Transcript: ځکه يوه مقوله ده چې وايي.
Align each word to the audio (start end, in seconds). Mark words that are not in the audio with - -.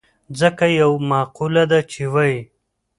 ځکه 0.39 0.65
يوه 0.79 0.99
مقوله 1.09 1.63
ده 1.71 1.79
چې 1.91 2.01
وايي. 2.13 2.39